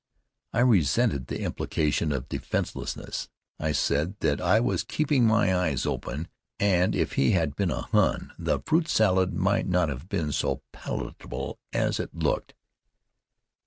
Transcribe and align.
I 0.51 0.61
resented 0.61 1.27
the 1.27 1.41
implication 1.43 2.11
of 2.11 2.27
defenselessness. 2.27 3.29
I 3.59 3.71
said 3.71 4.19
that 4.21 4.41
I 4.41 4.59
was 4.59 4.83
keeping 4.83 5.27
my 5.27 5.55
eyes 5.55 5.85
open, 5.85 6.27
and 6.59 6.95
if 6.95 7.11
he 7.11 7.33
had 7.33 7.55
been 7.55 7.69
a 7.69 7.81
Hun, 7.83 8.33
the 8.39 8.57
fruit 8.65 8.87
salad 8.87 9.31
might 9.31 9.67
not 9.67 9.89
have 9.89 10.09
been 10.09 10.31
so 10.31 10.63
palatable 10.71 11.59
as 11.71 11.99
it 11.99 12.15
looked. 12.15 12.55